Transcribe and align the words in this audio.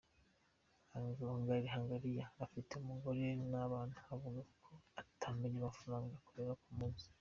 Hangariya, 1.71 2.25
ufite 2.45 2.71
umugore 2.81 3.25
n’abana, 3.51 3.97
avuga 4.13 4.39
ko 4.63 4.71
atamenya 5.01 5.57
amafaranga 5.61 6.11
akorera 6.19 6.53
ku 6.63 6.69
munsi. 6.79 7.07